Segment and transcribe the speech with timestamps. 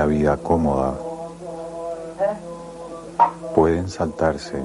[0.00, 0.94] La vida cómoda,
[3.54, 4.56] pueden saltarse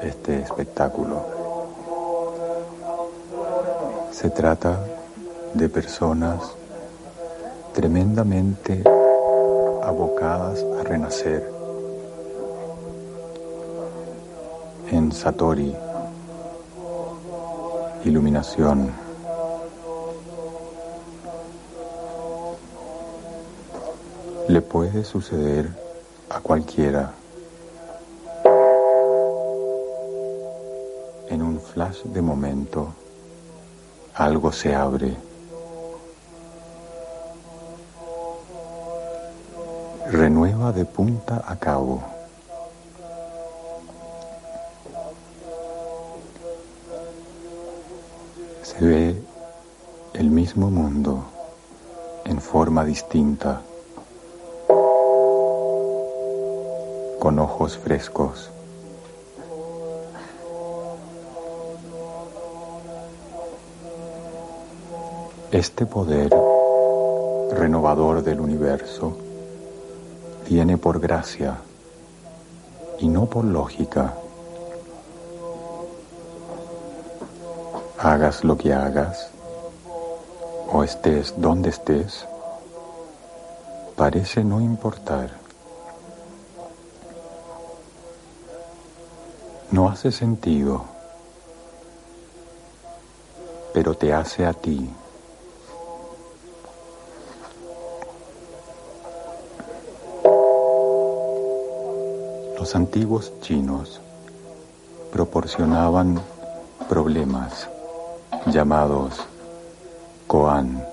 [0.00, 1.20] este espectáculo.
[4.12, 4.78] Se trata
[5.52, 6.38] de personas
[7.72, 8.84] tremendamente
[9.82, 11.50] abocadas a renacer
[14.92, 15.74] en Satori,
[18.04, 19.03] iluminación.
[24.54, 25.68] Le puede suceder
[26.30, 27.12] a cualquiera.
[31.28, 32.94] En un flash de momento,
[34.14, 35.16] algo se abre.
[40.12, 42.00] Renueva de punta a cabo.
[48.62, 49.20] Se ve
[50.12, 51.24] el mismo mundo
[52.24, 53.60] en forma distinta.
[57.24, 58.50] Con ojos frescos.
[65.50, 66.30] Este poder
[67.52, 69.16] renovador del universo
[70.46, 71.56] viene por gracia
[72.98, 74.12] y no por lógica.
[78.00, 79.30] Hagas lo que hagas
[80.70, 82.26] o estés donde estés,
[83.96, 85.43] parece no importar.
[89.74, 90.84] No hace sentido,
[93.72, 94.88] pero te hace a ti.
[102.56, 104.00] Los antiguos chinos
[105.12, 106.20] proporcionaban
[106.88, 107.68] problemas
[108.46, 109.26] llamados
[110.28, 110.86] koan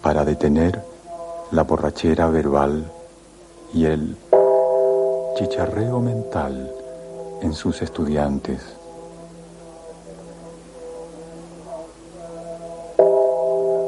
[0.00, 0.82] para detener
[1.50, 2.90] la borrachera verbal
[3.74, 4.16] y el
[5.34, 6.70] chicharreo mental
[7.42, 8.60] en sus estudiantes.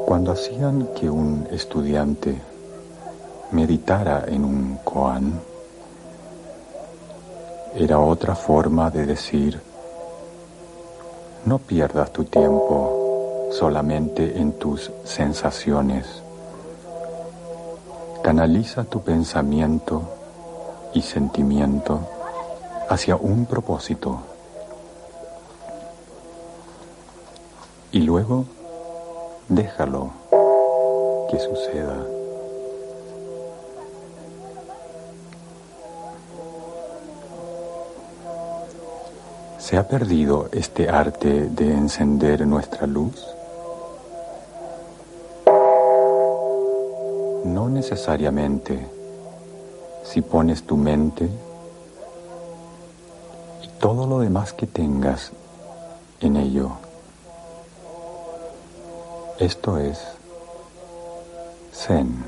[0.05, 2.35] Cuando hacían que un estudiante
[3.51, 5.39] meditara en un koan,
[7.75, 9.61] era otra forma de decir,
[11.45, 16.05] no pierdas tu tiempo solamente en tus sensaciones.
[18.21, 20.16] Canaliza tu pensamiento
[20.93, 21.99] y sentimiento
[22.89, 24.21] hacia un propósito.
[27.91, 28.45] y luego
[29.47, 30.11] déjalo
[31.29, 31.97] que suceda.
[39.57, 43.25] ¿Se ha perdido este arte de encender nuestra luz?
[47.45, 48.87] No necesariamente
[50.07, 51.29] si pones tu mente
[53.61, 55.31] y todo lo demás que tengas
[56.21, 56.71] en ello.
[59.37, 59.99] Esto es
[61.73, 62.23] Zen.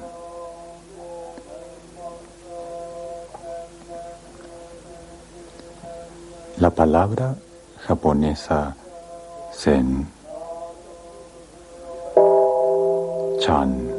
[6.58, 7.36] La palabra
[7.88, 8.76] japonesa
[9.54, 10.06] Zen,
[13.40, 13.90] Chan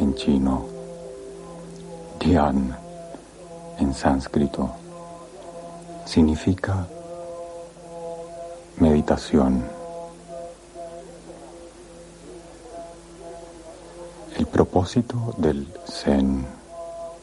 [0.00, 0.64] en chino,
[2.18, 2.79] Dhyan
[3.80, 4.70] en sánscrito,
[6.04, 6.86] significa
[8.78, 9.64] meditación.
[14.38, 16.46] El propósito del Zen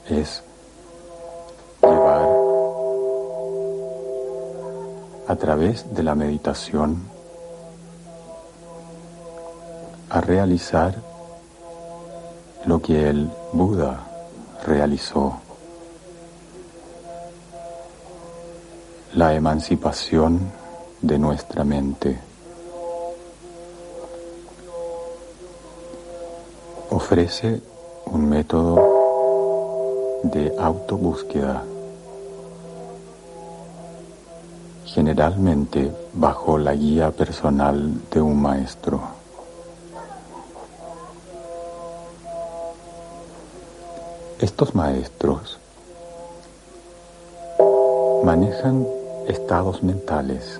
[0.09, 0.43] es
[1.81, 2.27] llevar
[5.27, 7.01] a través de la meditación
[10.09, 10.95] a realizar
[12.65, 13.99] lo que el Buda
[14.65, 15.39] realizó,
[19.17, 20.39] la emancipación
[21.01, 22.19] de nuestra mente.
[26.91, 27.61] ofrece
[28.05, 28.75] un método
[30.23, 31.63] de autobúsqueda,
[34.85, 39.01] generalmente bajo la guía personal de un maestro.
[44.39, 45.59] Estos maestros
[48.23, 48.96] manejan
[49.27, 50.59] estados mentales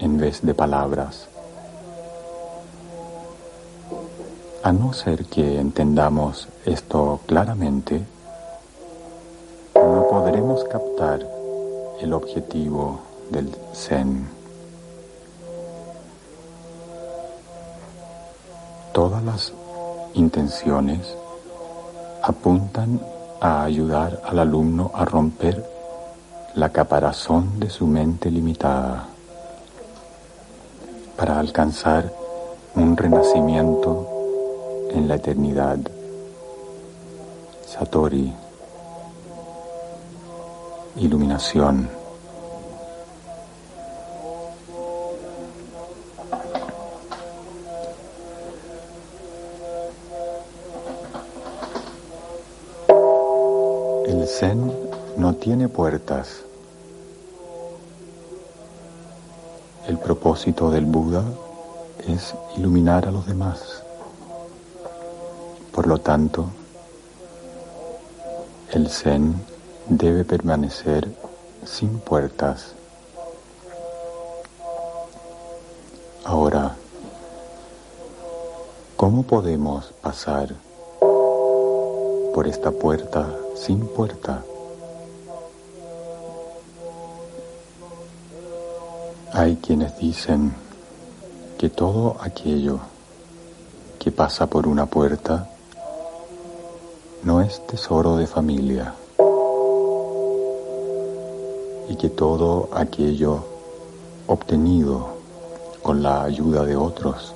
[0.00, 1.28] en vez de palabras.
[4.62, 8.02] A no ser que entendamos esto claramente,
[9.74, 11.26] no podremos captar
[12.00, 13.00] el objetivo
[13.30, 14.28] del Zen.
[18.92, 19.52] Todas las
[20.14, 21.16] intenciones
[22.22, 23.00] apuntan
[23.40, 25.71] a ayudar al alumno a romper
[26.54, 29.08] la caparazón de su mente limitada
[31.16, 32.12] para alcanzar
[32.74, 34.08] un renacimiento
[34.90, 35.78] en la eternidad.
[37.66, 38.32] Satori,
[40.96, 42.01] iluminación.
[55.72, 56.44] Puertas.
[59.88, 61.24] El propósito del Buda
[62.06, 63.82] es iluminar a los demás.
[65.72, 66.46] Por lo tanto,
[68.70, 69.34] el Zen
[69.88, 71.08] debe permanecer
[71.64, 72.74] sin puertas.
[76.24, 76.76] Ahora,
[78.96, 80.54] ¿cómo podemos pasar
[82.34, 83.26] por esta puerta
[83.56, 84.42] sin puerta?
[89.34, 90.52] Hay quienes dicen
[91.56, 92.80] que todo aquello
[93.98, 95.48] que pasa por una puerta
[97.22, 98.94] no es tesoro de familia
[101.88, 103.42] y que todo aquello
[104.26, 105.16] obtenido
[105.82, 107.34] con la ayuda de otros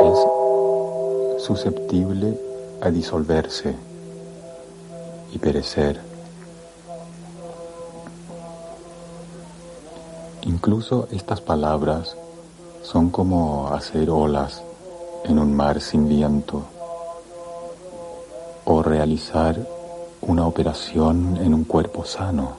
[0.00, 2.36] es susceptible
[2.80, 3.76] a disolverse
[5.32, 6.07] y perecer.
[10.48, 12.16] Incluso estas palabras
[12.82, 14.62] son como hacer olas
[15.24, 16.62] en un mar sin viento
[18.64, 19.58] o realizar
[20.22, 22.52] una operación en un cuerpo sano.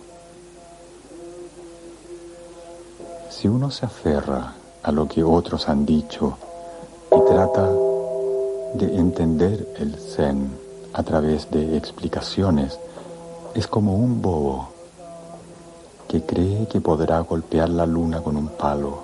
[3.31, 4.53] Si uno se aferra
[4.83, 6.37] a lo que otros han dicho
[7.11, 7.71] y trata
[8.75, 10.51] de entender el Zen
[10.93, 12.79] a través de explicaciones,
[13.55, 14.78] es como un bobo
[16.09, 18.97] que cree que podrá golpear la luna con un palo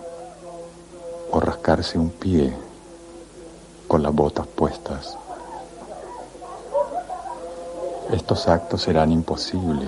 [1.32, 2.52] o rascarse un pie
[3.88, 5.16] con las botas puestas.
[8.12, 9.88] Estos actos serán imposibles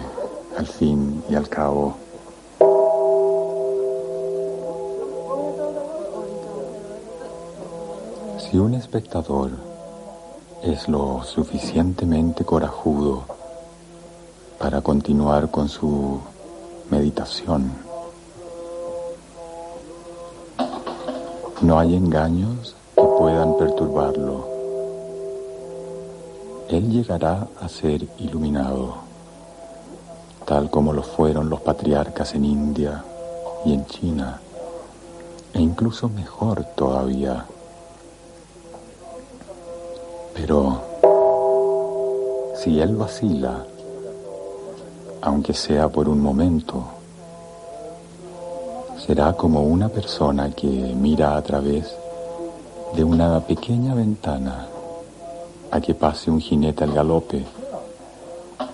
[0.57, 1.95] al fin y al cabo.
[8.37, 9.51] Si un espectador
[10.61, 13.23] es lo suficientemente corajudo
[14.59, 16.19] para continuar con su
[16.89, 17.71] meditación,
[21.59, 24.47] No hay engaños que puedan perturbarlo.
[26.69, 28.97] Él llegará a ser iluminado,
[30.45, 33.03] tal como lo fueron los patriarcas en India
[33.65, 34.39] y en China,
[35.53, 37.43] e incluso mejor todavía.
[40.35, 40.83] Pero
[42.61, 43.65] si Él vacila,
[45.21, 46.83] aunque sea por un momento,
[49.05, 51.95] será como una persona que mira a través
[52.95, 54.67] de una pequeña ventana
[55.71, 57.45] a que pase un jinete al galope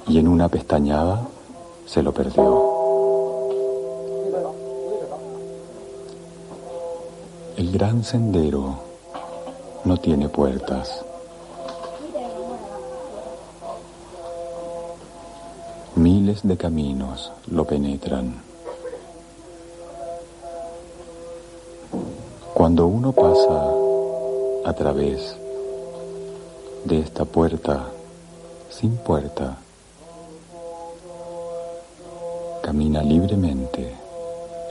[0.07, 1.21] y en una pestañada
[1.85, 2.71] se lo perdió.
[7.57, 8.75] El gran sendero
[9.85, 11.03] no tiene puertas.
[15.95, 18.41] Miles de caminos lo penetran.
[22.55, 23.71] Cuando uno pasa
[24.65, 25.37] a través
[26.85, 27.89] de esta puerta
[28.71, 29.57] sin puerta,
[32.63, 33.93] camina libremente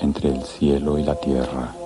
[0.01, 1.82] entre el cielo y la tierra.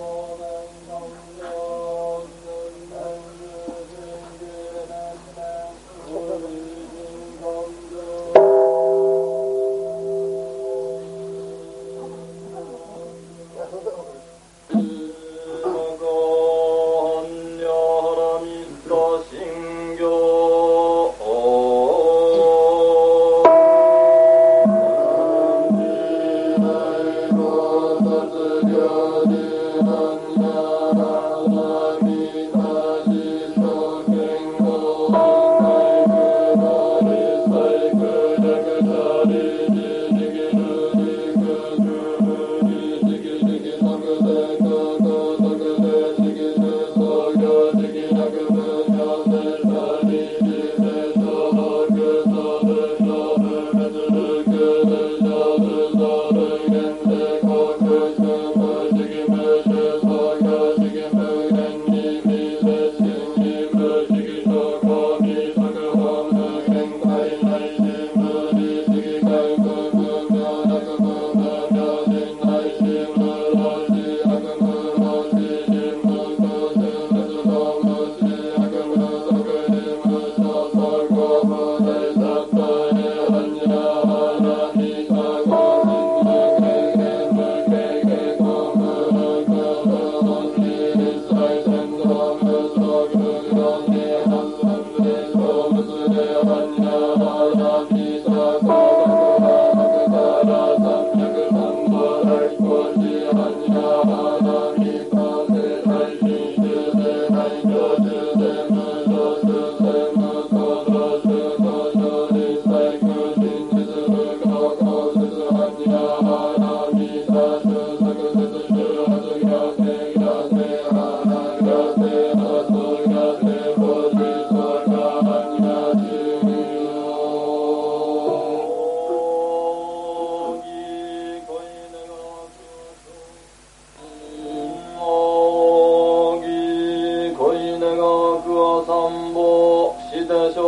[140.26, 140.65] the so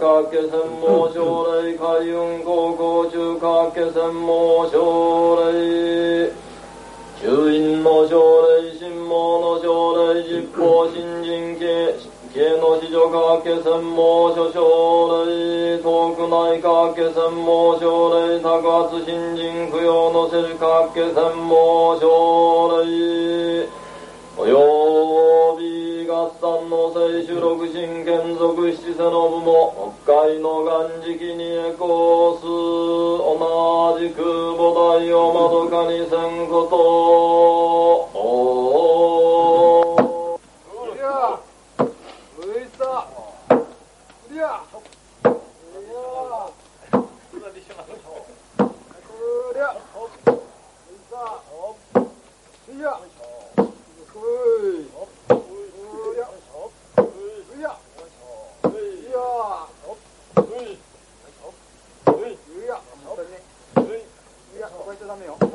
[0.00, 6.32] 各家専門奨励海運高校中各け専門奨励
[7.20, 12.00] 中院の奨励新聞の奨励実行新人系
[12.32, 23.68] 系の子女各け専門所奨励東区内各け専門奨励高津新人供養のせる各け専門奨励
[24.38, 25.79] および
[26.10, 38.09] 合算の聖主六神剣属七世の部も北海の元敷にエコース同じく菩提をまどかにせんこと。
[65.10, 65.49] 하려면요.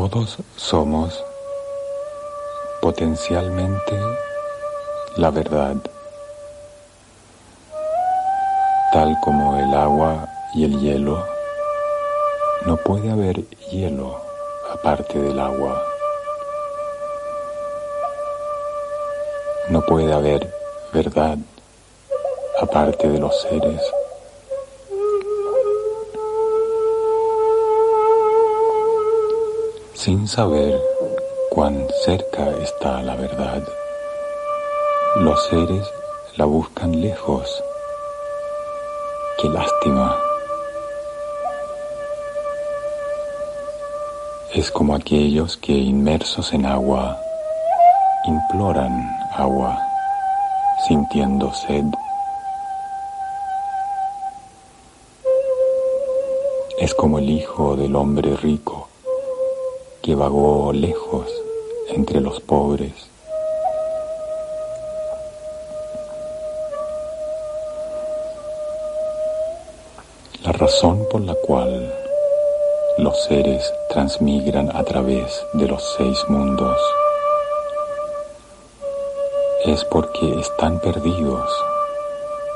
[0.00, 1.24] Todos somos
[2.80, 3.98] potencialmente
[5.16, 5.74] la verdad,
[8.92, 11.26] tal como el agua y el hielo.
[12.64, 14.20] No puede haber hielo
[14.72, 15.82] aparte del agua.
[19.68, 20.48] No puede haber
[20.92, 21.38] verdad
[22.62, 23.82] aparte de los seres.
[30.08, 30.80] Sin saber
[31.50, 33.62] cuán cerca está la verdad,
[35.16, 35.86] los seres
[36.36, 37.62] la buscan lejos.
[39.36, 40.18] Qué lástima.
[44.54, 47.14] Es como aquellos que inmersos en agua
[48.24, 49.78] imploran agua,
[50.86, 51.84] sintiendo sed.
[56.78, 58.88] Es como el hijo del hombre rico
[60.02, 61.26] que vagó lejos
[61.88, 62.92] entre los pobres.
[70.44, 71.92] La razón por la cual
[72.98, 76.78] los seres transmigran a través de los seis mundos
[79.64, 81.48] es porque están perdidos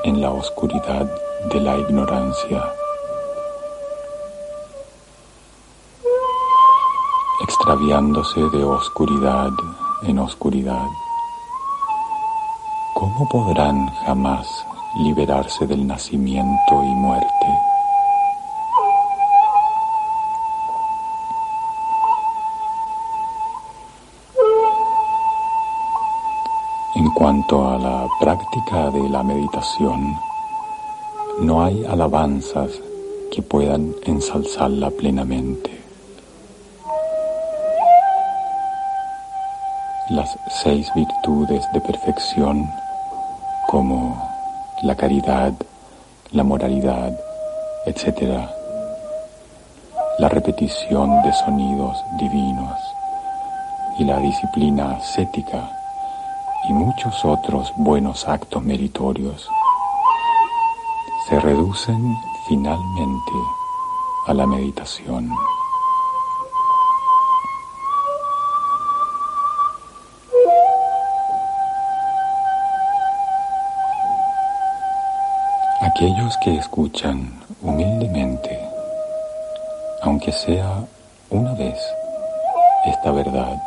[0.03, 1.05] en la oscuridad
[1.45, 2.73] de la ignorancia,
[7.73, 9.49] extraviándose de oscuridad
[10.03, 10.85] en oscuridad.
[12.93, 14.45] ¿Cómo podrán jamás
[14.99, 17.29] liberarse del nacimiento y muerte?
[27.15, 30.19] cuanto a la práctica de la meditación,
[31.39, 32.71] no hay alabanzas
[33.31, 35.72] que puedan ensalzarla plenamente.
[40.09, 42.69] Las seis virtudes de perfección
[43.67, 44.21] como
[44.81, 45.53] la caridad,
[46.31, 47.17] la moralidad,
[47.85, 48.45] etc.
[50.19, 52.77] La repetición de sonidos divinos
[53.97, 55.71] y la disciplina ascética
[56.67, 59.47] y muchos otros buenos actos meritorios
[61.29, 62.13] se reducen
[62.49, 63.31] finalmente
[64.27, 65.31] a la meditación.
[75.95, 78.59] Aquellos que escuchan humildemente,
[80.01, 80.83] aunque sea
[81.29, 81.77] una vez,
[82.85, 83.61] esta verdad,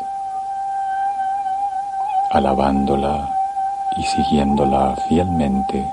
[2.33, 3.33] alabándola
[3.97, 5.87] y siguiéndola fielmente,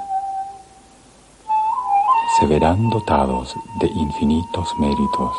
[2.39, 5.37] se verán dotados de infinitos méritos.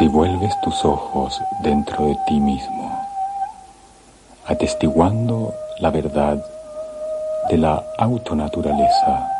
[0.00, 3.06] Si vuelves tus ojos dentro de ti mismo,
[4.46, 6.42] atestiguando la verdad
[7.50, 9.30] de la autonaturaleza,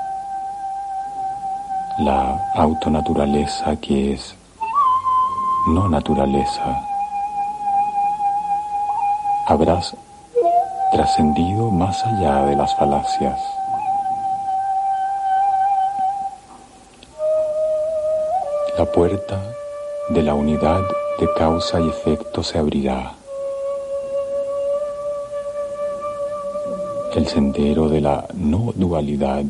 [2.00, 4.34] la autonaturaleza que es
[5.68, 6.78] no naturaleza.
[9.46, 9.96] Habrás
[10.92, 13.40] trascendido más allá de las falacias.
[18.76, 19.40] La puerta
[20.10, 20.82] de la unidad
[21.20, 23.14] de causa y efecto se abrirá.
[27.14, 29.44] El sendero de la no dualidad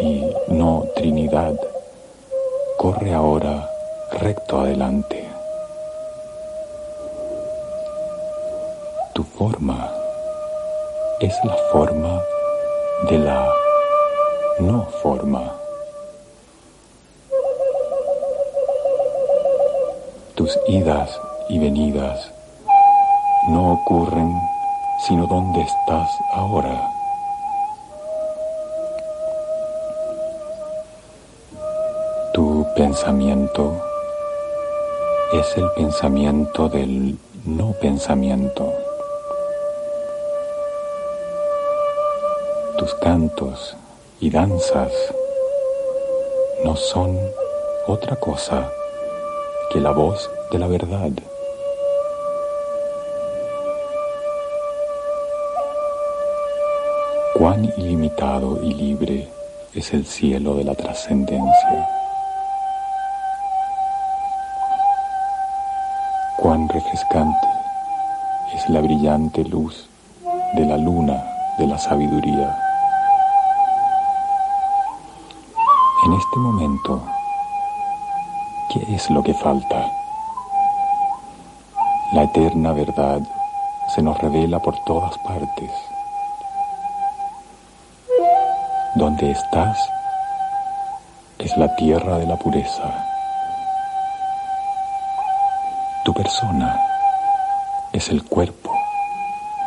[0.00, 1.54] y no Trinidad,
[2.78, 3.68] corre ahora
[4.20, 5.28] recto adelante.
[9.14, 9.90] Tu forma
[11.20, 12.22] es la forma
[13.10, 13.48] de la
[14.60, 15.63] no forma.
[20.44, 21.08] Tus idas
[21.48, 22.30] y venidas
[23.48, 24.30] no ocurren
[25.08, 26.90] sino donde estás ahora.
[32.76, 33.72] pensamiento
[35.32, 38.70] es el pensamiento del no pensamiento.
[42.76, 43.74] Tus cantos
[44.20, 44.92] y danzas
[46.62, 47.18] no son
[47.86, 48.70] otra cosa
[49.70, 51.10] que la voz de la verdad.
[57.34, 59.28] Cuán ilimitado y libre
[59.74, 61.88] es el cielo de la trascendencia.
[66.36, 67.48] Cuán refrescante
[68.54, 69.88] es la brillante luz
[70.54, 71.24] de la luna
[71.58, 72.56] de la sabiduría.
[76.06, 77.02] En este momento
[78.68, 79.90] ¿qué es lo que falta?
[82.12, 83.20] La eterna verdad
[83.94, 85.70] se nos revela por todas partes.
[88.94, 89.78] Donde estás
[91.38, 93.04] es la tierra de la pureza.
[96.04, 96.80] Tu persona
[97.92, 98.72] es el cuerpo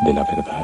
[0.05, 0.63] de la verdad.